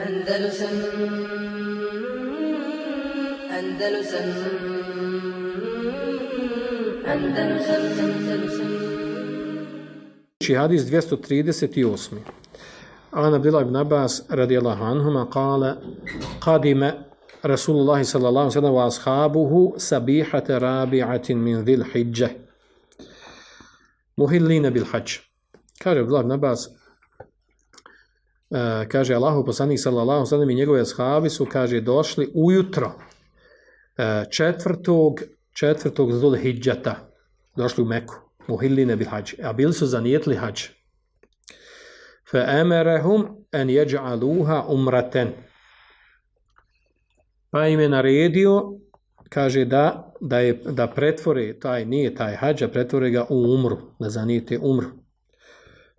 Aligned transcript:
Andalusam 0.00 0.76
Andalusam 3.58 4.28
Andalusam 7.12 7.84
Andalusam 8.00 8.80
Hadis 10.60 10.84
238. 10.90 12.22
An 13.12 13.34
Abdullah 13.34 13.62
ibn 13.62 13.76
Abbas 13.76 14.22
radijallahu 14.30 14.82
anhuma 14.82 15.30
kale 15.30 15.76
Kadime 16.40 17.04
Rasulullah 17.44 18.00
sallallahu 18.00 18.48
alaihi 18.48 18.58
sallam 18.58 18.74
wa 18.74 18.86
ashabuhu 18.88 19.78
sabihate 19.78 20.58
rabi'atin 20.58 21.36
min 21.36 21.64
dhil 21.64 21.84
hijđe 21.84 22.30
muhillina 24.18 24.70
bil 24.74 24.84
hađ. 24.84 25.18
Kaže 25.78 26.00
Abdullah 26.00 26.22
ibn 26.24 26.32
Abbas 26.32 26.79
E, 28.50 28.88
kaže 28.88 29.14
Allahu 29.14 29.44
poslanik 29.44 29.80
sallallahu 29.80 30.26
sallam 30.26 30.50
i 30.50 30.54
njegove 30.54 30.80
ashabi 30.80 31.30
su 31.30 31.46
kaže 31.46 31.80
došli 31.80 32.30
ujutro 32.34 32.86
uh, 32.86 34.30
četvrtog 34.30 35.20
četvrtog 35.52 36.12
zul 36.12 36.36
došli 37.56 37.82
u 37.82 37.86
Meku 37.86 38.14
u 38.48 38.56
Hilline 38.56 38.96
bil 38.96 39.08
hađ 39.08 39.34
a 39.42 39.52
bili 39.52 39.72
su 39.72 39.86
zanijetli 39.86 40.36
hađ. 40.36 40.62
Fa 42.30 42.38
amarahum 42.38 43.26
an 43.52 43.68
yaj'aluha 43.68 44.64
umraten. 44.68 45.28
Pa 47.50 47.66
im 47.66 47.80
je 47.80 47.88
naredio 47.88 48.72
kaže 49.28 49.64
da 49.64 50.14
da 50.20 50.38
je 50.38 50.52
da 50.52 50.86
pretvore 50.86 51.58
taj 51.58 51.84
nije 51.84 52.14
taj 52.14 52.36
hađ 52.36 52.64
pretvore 52.72 53.10
ga 53.10 53.26
u 53.30 53.54
umru 53.54 53.78
da 53.98 54.10
zanijete 54.10 54.58
umru. 54.58 54.88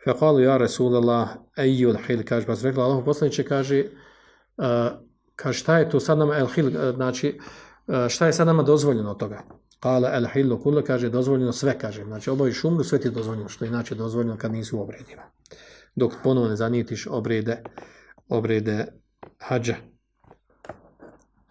Fekalu 0.04 0.40
ja 0.40 0.52
ya 0.52 0.58
rasulullah 0.58 1.30
ayu 1.58 1.98
hil 2.08 2.23
kaže 2.26 2.46
pa 2.46 2.55
rekla 2.64 2.84
Allah 2.84 3.05
poslaniče, 3.05 3.44
kaže 3.44 3.86
uh, 4.58 4.66
kaže 5.36 5.59
šta 5.59 5.78
je 5.78 5.90
to 5.90 6.00
sad 6.00 6.18
nama 6.18 6.36
el-hil, 6.36 6.68
eh, 6.68 6.94
znači 6.96 7.40
uh, 7.88 8.08
šta 8.09 8.25
je 8.28 8.34
sad 8.34 8.48
nama 8.48 8.64
dozvoljeno 8.64 9.12
od 9.12 9.20
toga 9.20 9.44
Kale 9.81 10.09
el 10.14 10.28
hillu 10.34 10.59
kullu 10.62 10.81
kaže 10.86 11.09
dozvoljeno 11.09 11.52
sve 11.52 11.80
kaže. 11.80 12.03
Znači 12.03 12.30
obaviš 12.30 12.64
umru 12.64 12.84
sve 12.84 13.00
ti 13.00 13.08
je 13.08 13.12
dozvoljeno 13.12 13.50
što 13.50 13.66
je 13.66 13.70
inače 13.70 13.95
dozvoljeno 13.95 14.38
kad 14.38 14.52
nisu 14.52 14.78
u 14.78 14.81
obredima. 14.81 15.22
Dok 15.95 16.14
ponovo 16.23 16.47
ne 16.47 16.56
zanijetiš 16.56 17.08
obrede 17.08 17.64
obrede 18.30 18.86
hađa. 19.40 19.75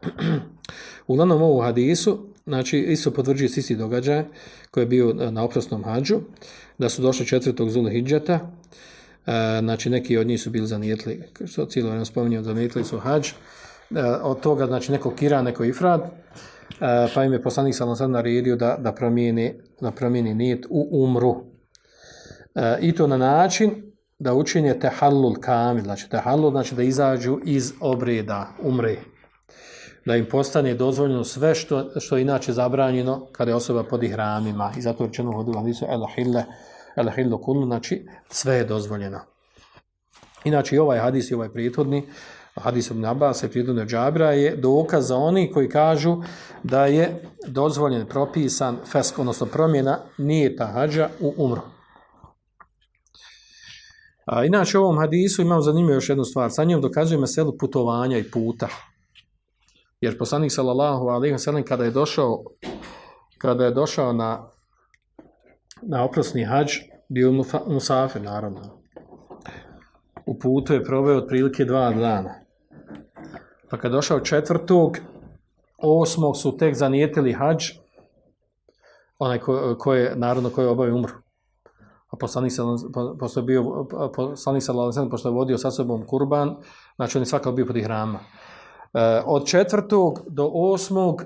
Uglavnom 1.06 1.42
ovu 1.42 1.61
hadisu, 1.61 2.30
znači 2.50 2.78
isto 2.78 3.10
potvrđuje 3.10 3.48
sisi 3.48 3.76
događaj 3.76 4.24
koji 4.70 4.82
je 4.82 4.86
bio 4.86 5.14
na 5.30 5.44
oprosnom 5.44 5.84
hađu, 5.84 6.20
da 6.78 6.88
su 6.88 7.02
došli 7.02 7.26
četvrtog 7.26 7.70
zula 7.70 7.90
hijđata, 7.90 8.34
e, 8.34 8.40
znači 9.60 9.90
neki 9.90 10.18
od 10.18 10.26
njih 10.26 10.40
su 10.40 10.50
bili 10.50 10.66
zanijetli, 10.66 11.22
što 11.46 11.66
cijelo 11.66 11.88
vremena 11.88 12.04
spominjao, 12.04 12.42
zanijetli 12.42 12.84
su 12.84 12.98
hađ, 12.98 13.28
e, 13.28 13.34
od 14.22 14.40
toga 14.40 14.66
znači 14.66 14.92
neko 14.92 15.14
kira, 15.14 15.42
neko 15.42 15.64
ifrad, 15.64 16.00
e, 16.00 16.10
pa 17.14 17.24
im 17.24 17.32
je 17.32 17.42
poslanik 17.42 17.74
sallam 17.74 17.96
sad 17.96 18.10
naredio 18.10 18.56
da, 18.56 18.76
da, 18.80 18.92
promijeni, 18.92 19.54
da 19.80 19.90
promijeni 19.90 20.34
nijet 20.34 20.66
u 20.70 20.88
umru. 21.04 21.44
E, 22.54 22.78
I 22.80 22.92
to 22.92 23.06
na 23.06 23.16
način 23.16 23.82
da 24.18 24.34
učinje 24.34 24.78
tehallul 24.78 25.34
kamil, 25.40 25.84
znači 25.84 26.10
tehallul 26.10 26.50
znači 26.50 26.74
da 26.74 26.82
izađu 26.82 27.38
iz 27.44 27.72
obreda, 27.80 28.48
umre. 28.62 28.96
Da 30.11 30.16
im 30.16 30.27
postane 30.27 30.75
dozvoljeno 30.75 31.25
sve 31.25 31.55
što, 31.55 32.00
što 32.00 32.16
je 32.16 32.22
inače 32.22 32.53
zabranjeno 32.53 33.27
kada 33.33 33.50
je 33.50 33.55
osoba 33.55 33.84
pod 33.84 34.03
ihramima. 34.03 34.72
I 34.78 34.80
zato 34.83 35.06
rečeno 35.06 35.33
hodilo, 35.33 35.58
ali 35.58 35.75
su 35.75 35.86
elahille, 35.89 36.44
elahillu 36.97 37.39
kullu, 37.39 37.67
znači 37.67 38.06
sve 38.28 38.55
je 38.55 38.64
dozvoljeno. 38.64 39.20
Inače 40.44 40.77
i 40.77 40.78
ovaj 40.78 40.98
hadis 40.98 41.30
i 41.30 41.34
ovaj 41.34 41.48
prijethodni, 41.48 42.02
hadis 42.55 42.91
ibn 42.91 43.05
Abbas 43.05 43.42
i 43.42 43.48
pridune 43.48 43.86
Džabra 43.86 44.33
je 44.33 44.56
dokaz 44.56 45.08
za 45.08 45.17
oni 45.17 45.52
koji 45.52 45.69
kažu 45.69 46.17
da 46.62 46.86
je 46.86 47.22
dozvoljen 47.47 48.06
propisan 48.06 48.78
fesk, 48.92 49.19
odnosno 49.19 49.47
promjena 49.47 49.98
nije 50.19 50.57
ta 50.57 50.67
hađa 50.67 51.08
u 51.20 51.34
umru. 51.36 51.63
A, 54.27 54.45
inače 54.45 54.79
u 54.79 54.83
ovom 54.83 54.98
hadisu 54.98 55.42
imam 55.42 55.63
zanimljivo 55.63 55.95
još 55.95 56.08
jednu 56.08 56.24
stvar. 56.24 56.51
Sa 56.51 56.64
njom 56.64 56.80
dokazuje 56.80 57.20
meselu 57.20 57.58
putovanja 57.58 58.18
i 58.18 58.30
puta. 58.30 58.68
Jer 60.00 60.18
poslanik 60.18 60.52
sallallahu 60.52 61.08
alejhi 61.08 61.33
ve 61.33 61.38
sellem 61.38 61.64
kada 61.64 61.84
je 61.84 61.90
došao 61.90 62.44
kada 63.38 63.64
je 63.64 63.70
došao 63.70 64.12
na 64.12 64.50
na 65.83 66.05
oprosni 66.05 66.44
hadž 66.44 66.72
bio 67.08 67.33
mu 67.33 67.44
musafir 67.66 68.22
naravno 68.22 68.80
u 70.30 70.39
putu 70.39 70.74
je 70.74 70.84
proveo 70.84 71.18
otprilike 71.18 71.64
dva 71.64 71.92
dana. 71.92 72.34
Pa 73.70 73.77
kad 73.77 73.92
došao 73.92 74.20
četvrtog, 74.20 74.98
osmog 75.78 76.36
su 76.36 76.56
tek 76.56 76.74
zanijetili 76.74 77.33
hađ, 77.33 77.64
onaj 79.18 79.39
ko, 79.39 79.77
ko 79.78 79.94
je, 79.94 80.16
naravno, 80.16 80.50
koji 80.50 80.64
je 80.64 80.70
obavio 80.70 80.96
umru. 80.96 81.12
A 82.10 82.16
poslanik 82.16 82.52
se, 82.52 82.62
pošto 83.20 83.40
je 83.40 83.44
bio, 83.44 83.86
poslanik 84.16 84.62
se, 84.62 84.72
pošto 85.10 85.28
je 85.28 85.34
vodio 85.34 85.58
sa 85.58 85.70
sobom 85.70 86.06
kurban, 86.06 86.56
znači 86.96 87.18
on 87.18 87.22
je 87.22 87.27
svakako 87.27 87.52
bio 87.52 87.66
pod 87.66 87.77
ihrama. 87.77 88.18
E, 88.95 89.23
od 89.27 89.46
četvrtog 89.46 90.23
do 90.28 90.51
osmog 90.55 91.24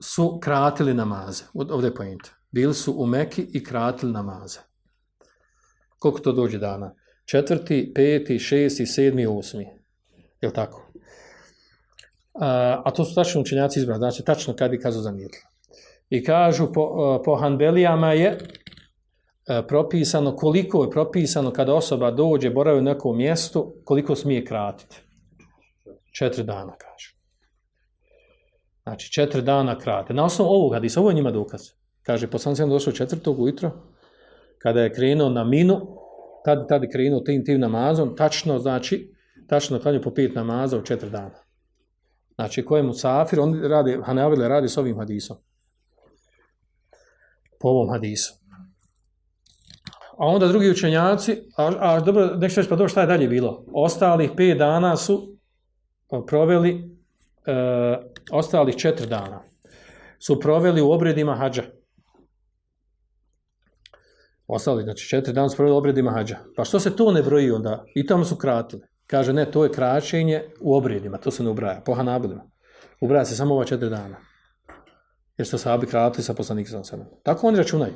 su 0.00 0.38
kratili 0.42 0.94
namaze. 0.94 1.44
Ovdje 1.54 1.88
je 1.88 1.94
pojent. 1.94 2.22
Bili 2.50 2.74
su 2.74 2.94
u 2.96 3.06
Meki 3.06 3.46
i 3.52 3.64
kratili 3.64 4.12
namaze. 4.12 4.58
Koliko 5.98 6.20
to 6.20 6.32
dođe 6.32 6.58
dana? 6.58 6.94
Četvrti, 7.24 7.92
peti, 7.94 8.38
šesti, 8.38 8.86
sedmi, 8.86 9.26
osmi. 9.26 9.66
Je 10.40 10.48
li 10.48 10.54
tako? 10.54 10.90
E, 10.94 11.00
a 12.84 12.90
to 12.90 13.04
su 13.04 13.14
tačno 13.14 13.40
učenjaci 13.40 13.78
izbrali, 13.78 13.98
znači 13.98 14.24
tačno 14.24 14.56
kad 14.56 14.74
i 14.74 14.80
kazu 14.80 15.00
zamijetili. 15.00 15.44
I 16.10 16.24
kažu, 16.24 16.72
po, 16.72 17.16
e, 17.20 17.24
po 17.24 17.36
Hanbelijama 17.36 18.12
je 18.12 18.38
propisano, 19.68 20.36
koliko 20.36 20.84
je 20.84 20.90
propisano 20.90 21.50
kada 21.50 21.74
osoba 21.74 22.10
dođe, 22.10 22.50
boravi 22.50 22.78
u 22.78 22.82
nekom 22.82 23.16
mjestu, 23.16 23.74
koliko 23.84 24.14
smije 24.14 24.44
kratiti. 24.44 25.07
Četiri 26.18 26.44
dana, 26.44 26.72
kažu. 26.78 27.14
Znači, 28.82 29.12
četiri 29.12 29.42
dana 29.42 29.78
krate. 29.78 30.14
Na 30.14 30.24
osnovu 30.24 30.50
ovog 30.50 30.74
hadisa, 30.74 31.00
ovo 31.00 31.10
je 31.10 31.14
njima 31.14 31.30
dokaz. 31.30 31.60
Kaže, 32.02 32.30
poslan 32.30 32.56
sam 32.56 32.70
došao 32.70 32.92
četvrtog 32.92 33.40
ujutro, 33.40 33.70
kada 34.58 34.82
je 34.82 34.92
krenuo 34.92 35.28
na 35.28 35.44
minu, 35.44 35.80
tad, 36.44 36.68
tad 36.68 36.82
je 36.82 36.90
krenuo 36.90 37.20
tim, 37.20 37.44
tim 37.44 37.60
namazom, 37.60 38.16
tačno, 38.16 38.58
znači, 38.58 39.14
tačno 39.48 39.78
klanju 39.78 40.02
po 40.02 40.14
pet 40.14 40.34
namaza 40.34 40.78
u 40.78 40.82
četiri 40.82 41.10
dana. 41.10 41.44
Znači, 42.34 42.64
ko 42.64 42.76
je 42.76 42.82
musafir, 42.82 43.40
on 43.40 43.62
radi, 43.62 43.98
Hanavile 44.04 44.48
radi 44.48 44.68
s 44.68 44.76
ovim 44.76 44.98
hadisom. 44.98 45.36
Po 47.60 47.68
ovom 47.68 47.90
hadisu. 47.90 48.34
A 50.18 50.26
onda 50.26 50.48
drugi 50.48 50.70
učenjaci, 50.70 51.42
a, 51.56 51.72
a 51.78 52.00
dobro, 52.00 52.26
nek 52.26 52.50
što 52.50 52.62
pa 52.62 52.76
dobro, 52.76 52.88
šta 52.88 53.00
je 53.00 53.06
dalje 53.06 53.28
bilo? 53.28 53.64
Ostalih 53.72 54.30
pet 54.36 54.58
dana 54.58 54.96
su 54.96 55.37
E, 56.12 56.26
proveli, 56.26 56.98
e, 57.46 57.52
ostalih 58.30 58.76
četiri 58.76 59.06
dana 59.06 59.42
su 60.18 60.40
proveli 60.40 60.82
u 60.82 60.90
obredima 60.90 61.34
hađa. 61.34 61.62
Ostali, 64.46 64.82
znači 64.82 65.08
četiri 65.08 65.32
dana 65.32 65.48
su 65.48 65.56
proveli 65.56 65.74
u 65.74 65.78
obredima 65.78 66.10
hađa. 66.10 66.38
Pa 66.56 66.64
što 66.64 66.80
se 66.80 66.96
to 66.96 67.12
ne 67.12 67.22
broji 67.22 67.50
onda? 67.50 67.84
I 67.94 68.06
tamo 68.06 68.24
su 68.24 68.36
kratili. 68.36 68.82
Kaže, 69.06 69.32
ne, 69.32 69.50
to 69.50 69.64
je 69.64 69.72
kraćenje 69.72 70.44
u 70.60 70.76
obredima, 70.76 71.18
to 71.18 71.30
se 71.30 71.42
ne 71.42 71.50
ubraja, 71.50 71.82
po 71.84 71.94
Hanabilima. 71.94 72.50
Ubraja 73.00 73.24
se 73.24 73.36
samo 73.36 73.54
ova 73.54 73.64
četiri 73.64 73.90
dana. 73.90 74.16
Jer 75.38 75.46
što 75.46 75.58
sahabi 75.58 75.86
kratili 75.86 76.24
sa 76.24 76.34
poslanikom 76.34 76.84
sa 76.84 76.96
Tako 77.22 77.46
oni 77.46 77.56
računaju. 77.56 77.92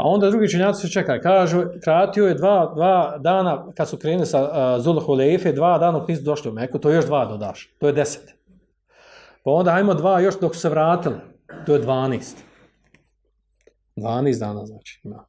A 0.00 0.02
onda 0.04 0.30
drugi 0.30 0.48
činjaci 0.48 0.86
se 0.86 0.92
čeka, 0.92 1.20
Kažu, 1.20 1.62
kratio 1.84 2.26
je 2.26 2.34
dva, 2.34 2.72
dva 2.74 3.18
dana, 3.18 3.66
kad 3.76 3.88
su 3.88 3.96
krenuli 3.96 4.26
sa 4.26 4.42
uh, 4.42 4.82
Zulhu 4.82 5.12
Leife, 5.12 5.52
dva 5.52 5.78
dana 5.78 5.98
dok 5.98 6.08
nisu 6.08 6.22
došli 6.22 6.50
u 6.50 6.54
Meku, 6.54 6.78
to 6.78 6.90
je 6.90 6.96
još 6.96 7.06
dva 7.06 7.24
dodaš. 7.26 7.74
To 7.78 7.86
je 7.86 7.92
deset. 7.92 8.34
Pa 9.44 9.50
onda 9.50 9.70
ajmo 9.70 9.94
dva 9.94 10.20
još 10.20 10.40
dok 10.40 10.54
su 10.54 10.60
se 10.60 10.68
vratili. 10.68 11.16
To 11.66 11.74
je 11.74 11.80
dvanest. 11.80 12.44
Dvanest 13.96 14.40
dana 14.40 14.66
znači. 14.66 15.00
Ima. 15.04 15.24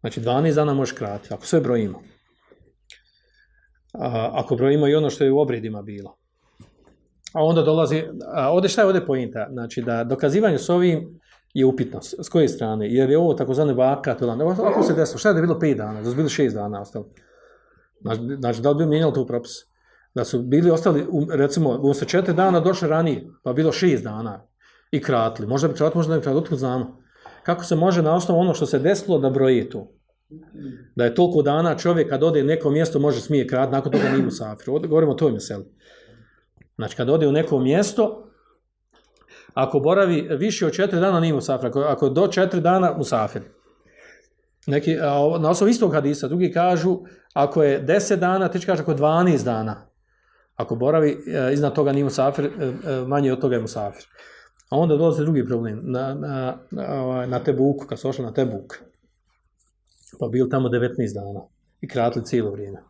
Znači, 0.00 0.20
dvanest 0.20 0.56
dana 0.56 0.74
možeš 0.74 0.94
kratiti, 0.94 1.34
ako 1.34 1.46
sve 1.46 1.60
brojimo 1.60 2.02
a, 3.98 4.30
ako 4.32 4.56
brojimo 4.56 4.88
i 4.88 4.94
ono 4.94 5.10
što 5.10 5.24
je 5.24 5.32
u 5.32 5.38
obredima 5.38 5.82
bilo. 5.82 6.16
A 7.32 7.44
onda 7.44 7.62
dolazi, 7.62 8.04
a 8.34 8.52
ovdje 8.52 8.68
šta 8.68 8.80
je 8.80 8.86
ovdje 8.86 9.06
pojenta? 9.06 9.48
Znači 9.52 9.82
da 9.82 10.04
dokazivanje 10.04 10.58
s 10.58 10.68
ovim 10.68 11.20
je 11.58 11.66
upitno. 11.66 12.00
S 12.02 12.28
koje 12.28 12.48
strane? 12.48 12.94
Jer 12.94 13.10
je 13.10 13.18
ovo 13.18 13.34
takozvane 13.34 13.74
vakat, 13.74 14.22
ako 14.64 14.82
se 14.82 14.94
desilo, 14.94 15.18
šta 15.18 15.28
je 15.28 15.32
da 15.32 15.40
je 15.40 15.46
bilo 15.46 15.58
5 15.58 15.76
dana, 15.76 16.02
da 16.02 16.10
su 16.10 16.16
bili 16.16 16.28
6 16.28 16.54
dana 16.54 16.80
ostali? 16.80 17.04
Znači, 18.38 18.60
da 18.60 18.70
li 18.70 18.76
bi 18.76 18.86
mijenjalo 18.86 19.12
to 19.12 19.26
propis? 19.26 19.52
Da 20.14 20.24
su 20.24 20.42
bili 20.42 20.70
ostali, 20.70 21.06
recimo, 21.30 21.70
u 21.82 21.94
se 21.94 22.04
4 22.04 22.32
dana 22.32 22.60
došli 22.60 22.88
ranije, 22.88 23.26
pa 23.42 23.52
bilo 23.52 23.72
6 23.72 24.02
dana 24.02 24.46
i 24.90 25.02
kratli. 25.02 25.46
Možda 25.46 25.68
bi 25.68 25.74
kratili, 25.74 25.98
možda 25.98 26.16
bi 26.16 26.22
kratili, 26.22 26.40
otkud 26.40 26.58
znamo. 26.58 27.02
Kako 27.42 27.64
se 27.64 27.76
može 27.76 28.02
na 28.02 28.14
osnovu 28.14 28.40
ono 28.40 28.54
što 28.54 28.66
se 28.66 28.78
desilo 28.78 29.18
da 29.18 29.30
broje 29.30 29.70
to? 29.70 29.92
Da 30.96 31.04
je 31.04 31.14
toliko 31.14 31.42
dana 31.42 31.76
čovjek 31.76 32.08
kad 32.08 32.22
ode 32.22 32.42
u 32.42 32.46
neko 32.46 32.70
mjesto 32.70 32.98
može 32.98 33.20
smije 33.20 33.46
krat, 33.46 33.72
nakon 33.72 33.92
toga 33.92 34.08
nije 34.10 34.24
musafir. 34.24 34.70
Ovdje 34.70 34.88
govorimo 34.88 35.12
o 35.12 35.14
toj 35.14 35.32
meseli. 35.32 35.64
Znači 36.76 36.96
kad 36.96 37.08
ode 37.08 37.26
u 37.28 37.32
neko 37.32 37.58
mjesto, 37.58 38.25
ako 39.56 39.80
boravi 39.80 40.28
više 40.30 40.66
od 40.66 40.72
četiri 40.72 41.00
dana 41.00 41.20
nije 41.20 41.34
musafir, 41.34 41.66
ako, 41.66 41.80
ako 41.80 42.08
do 42.08 42.26
četiri 42.28 42.60
dana 42.60 42.94
musafir. 42.96 43.42
Neki, 44.66 44.98
a, 45.00 45.38
na 45.40 45.50
osnovu 45.50 45.70
istog 45.70 45.92
hadisa, 45.92 46.28
drugi 46.28 46.52
kažu, 46.52 46.98
ako 47.34 47.62
je 47.62 47.84
10 47.86 48.16
dana, 48.16 48.48
ti 48.48 48.60
kaže 48.66 48.82
ako 48.82 48.90
je 48.90 48.98
12 48.98 49.44
dana. 49.44 49.86
Ako 50.56 50.76
boravi 50.76 51.10
e, 51.10 51.52
iznad 51.52 51.74
toga 51.74 51.92
nije 51.92 52.04
musafir, 52.04 52.44
e, 52.44 52.48
e, 52.48 53.00
manje 53.06 53.32
od 53.32 53.40
toga 53.40 53.54
je 53.56 53.62
musafir. 53.62 54.04
A 54.70 54.76
onda 54.76 54.96
dolazi 54.96 55.22
drugi 55.22 55.46
problem, 55.46 55.80
na, 55.82 56.14
na, 56.14 56.58
na, 56.70 57.26
na 57.26 57.38
Tebuku, 57.38 57.86
kad 57.86 57.98
su 57.98 58.08
ošli 58.08 58.24
na 58.24 58.32
Tebuk, 58.32 58.74
pa 60.20 60.28
bil 60.28 60.48
tamo 60.50 60.68
19 60.68 61.14
dana 61.14 61.40
i 61.80 61.88
kratili 61.88 62.24
cijelo 62.24 62.50
vrijeme. 62.50 62.82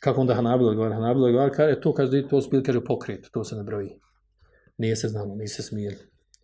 Kako 0.00 0.20
onda 0.20 0.34
Hanabila 0.34 0.70
odgovara? 0.70 0.94
Hanabila 0.94 1.26
odgovara, 1.26 1.50
kaže, 1.50 1.80
to, 1.80 1.94
kaže, 1.94 2.28
to 2.28 2.40
su 2.40 2.50
bili, 2.50 2.62
kaže, 2.62 2.84
pokret, 2.84 3.28
to 3.32 3.44
se 3.44 3.56
ne 3.56 3.62
broji. 3.62 4.00
Nije 4.78 4.96
se 4.96 5.08
znamo, 5.08 5.34
nije 5.34 5.48
se 5.48 5.62
smijeli. 5.62 5.96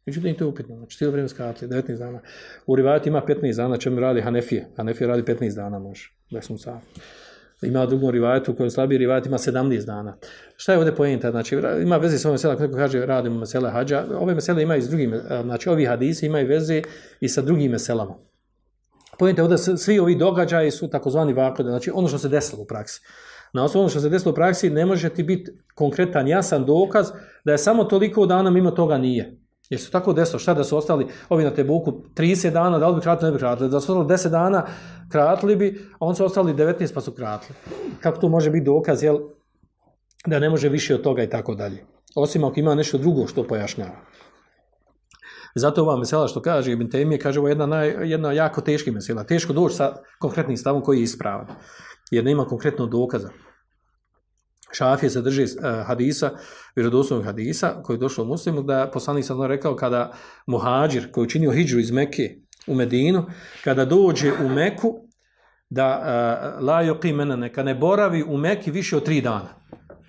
Međutim, 0.07 0.35
to 0.35 0.45
je 0.45 0.49
upitno, 0.49 0.77
znači 0.77 0.99
cijelo 0.99 1.13
vrijeme 1.13 1.29
skratili, 1.29 1.71
19 1.71 1.99
dana. 1.99 2.21
U 2.67 2.77
rivajatu 2.77 3.09
ima 3.09 3.23
15 3.29 3.57
dana, 3.57 3.77
čemu 3.77 4.01
radi 4.01 4.21
Hanefije. 4.21 4.69
Hanefije 4.77 5.09
radi 5.09 5.23
15 5.23 5.55
dana, 5.55 5.79
može, 5.79 6.13
da 6.31 6.43
smo 6.43 6.59
sad. 6.59 6.81
Ima 7.63 7.87
drugom 7.87 8.11
Rivajatu, 8.11 8.53
u 8.53 8.55
kojem 8.57 8.71
slabiji 8.71 8.99
rivajat 8.99 9.27
ima 9.27 9.39
17 9.39 9.87
dana. 9.87 10.17
Šta 10.57 10.73
je 10.73 10.79
ovdje 10.79 10.95
pojenta? 10.95 11.31
Znači, 11.31 11.57
ima 11.83 11.97
veze 11.97 12.19
s 12.19 12.25
ovim 12.25 12.35
mesela, 12.35 12.55
ako 12.55 12.63
neko 12.63 12.77
kaže 12.77 13.07
radimo 13.07 13.39
mesele 13.39 13.71
hađa, 13.71 14.05
ove 14.15 14.35
mesele 14.35 14.63
imaju 14.63 14.79
i 14.79 14.83
s 14.83 14.89
drugim, 14.89 15.15
e, 15.15 15.21
znači 15.43 15.69
ovi 15.69 15.85
hadisi 15.85 16.27
imaju 16.27 16.49
veze 16.49 16.83
i 17.21 17.29
sa 17.29 17.43
drugim 17.43 17.71
meselama. 17.71 18.15
Pojenta 19.23 19.43
ovdje, 19.43 19.59
svi 19.59 19.99
ovi 19.99 20.15
događaji 20.15 20.71
su 20.71 20.89
takozvani 20.91 21.33
vakode, 21.33 21.69
znači 21.69 21.91
ono 21.95 22.09
što 22.09 22.19
se 22.19 22.29
desilo 22.29 22.63
u 22.63 22.67
praksi. 22.67 23.01
Na 23.53 23.65
osnovu 23.65 23.83
ono 23.83 23.91
što 23.91 24.01
se 24.01 24.09
desilo 24.09 24.33
u 24.33 24.35
praksi 24.35 24.71
ne 24.71 24.87
može 24.87 25.09
ti 25.09 25.23
biti 25.23 25.51
konkretan, 25.75 26.29
jasan 26.29 26.65
dokaz 26.65 27.13
da 27.45 27.53
je 27.53 27.59
samo 27.59 27.85
toliko 27.85 28.27
dana 28.27 28.51
mimo 28.51 28.71
toga 28.71 28.99
nije. 28.99 29.39
Jer 29.71 29.81
su 29.81 29.91
tako 29.91 30.13
desilo, 30.13 30.39
šta 30.39 30.55
da 30.55 30.65
su 30.65 30.77
ostali 30.77 31.07
ovi 31.29 31.45
na 31.45 31.51
Tebuku 31.51 31.93
30 32.17 32.51
dana, 32.51 32.79
da 32.79 32.89
li 32.89 32.95
bi 32.95 33.01
kratili, 33.01 33.31
ne 33.31 33.33
bi 33.33 33.39
kratili, 33.39 33.71
da 33.71 33.81
su 33.81 33.93
ostali 33.93 34.19
10 34.19 34.29
dana, 34.31 34.67
kratili 35.13 35.57
bi, 35.57 35.89
a 35.93 35.97
on 36.01 36.17
su 36.17 36.25
ostali 36.25 36.55
19 36.55 36.95
pa 36.95 37.01
su 37.01 37.13
kratili. 37.13 37.59
Kako 38.01 38.21
to 38.21 38.29
može 38.29 38.51
biti 38.51 38.65
dokaz, 38.65 39.03
jel, 39.03 39.19
da 40.27 40.39
ne 40.39 40.51
može 40.51 40.69
više 40.69 40.95
od 40.95 41.03
toga 41.03 41.23
i 41.23 41.31
tako 41.31 41.55
dalje. 41.55 41.85
Osim 42.15 42.45
ako 42.45 42.61
ima 42.61 42.75
nešto 42.75 42.99
drugo 42.99 43.27
što 43.27 43.47
pojašnjava. 43.47 43.97
Zato 45.55 45.83
ova 45.83 45.97
mesela 45.97 46.29
što 46.29 46.43
kaže 46.43 46.73
Ibn 46.73 46.91
Temije, 46.91 47.19
kaže 47.19 47.39
ovo 47.39 47.49
je 47.49 47.53
jedna, 47.53 47.67
naj, 47.67 48.11
jedna 48.11 48.33
jako 48.33 48.61
teška 48.61 48.93
mesela. 48.93 49.25
Teško 49.25 49.53
doći 49.53 49.75
sa 49.75 49.97
konkretnim 50.19 50.57
stavom 50.57 50.83
koji 50.83 50.99
je 50.99 51.03
ispravan. 51.03 51.47
Jer 52.11 52.25
nema 52.25 52.45
konkretnog 52.45 52.91
dokaza. 52.91 53.31
Šafije 54.73 55.11
se 55.11 55.23
drži 55.23 55.43
uh, 55.43 55.49
eh, 55.65 55.85
hadisa, 55.87 56.31
vjerodostojnog 56.77 57.25
hadisa, 57.25 57.83
koji 57.83 57.97
je 57.97 57.99
došao 57.99 58.25
u 58.25 58.29
muslimu, 58.29 58.63
da 58.63 58.91
poslanik 58.93 59.25
sam 59.25 59.43
rekao 59.43 59.77
kada 59.77 60.13
muhađir 60.47 61.11
koji 61.13 61.23
je 61.23 61.27
učinio 61.27 61.53
hijđu 61.53 61.79
iz 61.79 61.91
Mekke 61.91 62.37
u 62.67 62.75
Medinu, 62.75 63.27
kada 63.65 63.85
dođe 63.85 64.33
u 64.45 64.49
Meku, 64.49 64.95
da 65.71 65.99
uh, 65.99 66.65
la 66.67 66.83
yuqimena 66.83 67.37
neka 67.37 67.63
ne 67.63 67.75
boravi 67.75 68.23
u 68.23 68.37
Meki 68.37 68.71
više 68.71 68.97
od 68.97 69.05
tri 69.05 69.21
dana. 69.21 69.49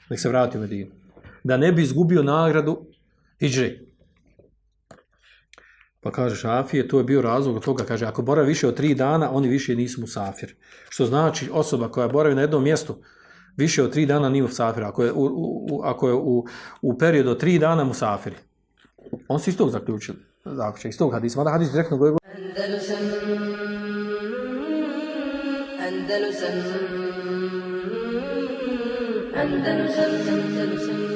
Nek 0.10 0.20
se 0.20 0.30
vrati 0.30 0.58
u 0.58 0.62
Medinu. 0.62 0.92
Da 1.44 1.58
ne 1.58 1.72
bi 1.72 1.82
izgubio 1.82 2.24
nagradu 2.24 2.86
hijđre. 3.40 3.80
Pa 6.04 6.12
kaže 6.12 6.36
Šafije, 6.36 6.88
to 6.88 6.98
je 6.98 7.04
bio 7.04 7.22
razlog 7.22 7.56
od 7.56 7.64
toga, 7.64 7.84
kaže, 7.84 8.06
ako 8.06 8.22
boravi 8.22 8.48
više 8.48 8.68
od 8.68 8.76
tri 8.76 8.94
dana, 8.96 9.32
oni 9.32 9.48
više 9.48 9.76
nisu 9.76 10.02
musafir. 10.02 10.56
Što 10.90 11.06
znači 11.06 11.50
osoba 11.54 11.90
koja 11.90 12.08
boravi 12.08 12.36
na 12.36 12.42
jednom 12.42 12.64
mjestu 12.64 12.96
više 13.58 13.84
od 13.84 13.92
tri 13.92 14.06
dana 14.06 14.30
nije 14.30 14.44
musafir, 14.44 14.84
ako 14.84 15.04
je 15.04 15.12
u, 15.12 15.26
u, 15.72 15.82
ako 15.84 16.08
je 16.08 16.14
u, 16.14 16.46
u 16.82 16.98
periodu 16.98 17.30
od 17.32 17.40
tri 17.40 17.60
dana 17.60 17.84
musafir. 17.84 18.34
On 19.28 19.40
se 19.40 19.50
iz 19.50 19.58
tog 19.58 19.70
zaključili, 19.70 20.18
zaključili, 20.46 20.90
iz 20.90 20.98
tog 20.98 21.14
hadisa. 21.14 21.40
Mada 21.40 21.52
hadis 21.52 21.72
direktno 21.72 21.98
govori 21.98 22.18
Andalusam 22.36 22.98
Andalusam 25.80 26.54
Andalusam 29.36 30.12
Andalusam 30.34 31.13